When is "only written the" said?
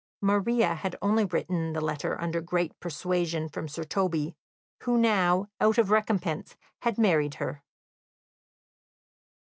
1.03-1.79